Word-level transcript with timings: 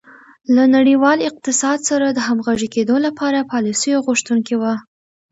له 0.55 0.63
نړیوال 0.75 1.19
اقتصاد 1.29 1.79
سره 1.89 2.05
د 2.11 2.19
همغږي 2.27 2.69
کېدو 2.75 2.95
لپاره 3.05 3.47
پالیسیو 3.51 4.03
غوښتونکې 4.05 4.55
وه. 4.61 4.73